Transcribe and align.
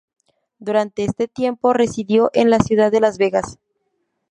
Durante 0.57 1.03
este 1.03 1.27
tiempo 1.27 1.73
residió 1.73 2.31
en 2.33 2.49
la 2.49 2.57
ciudad 2.57 2.91
de 2.91 3.01
Las 3.01 3.19
Vegas. 3.19 3.59